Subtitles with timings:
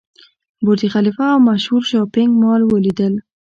[0.65, 3.13] برج خلیفه او مشهور شاپینګ مال ولیدل.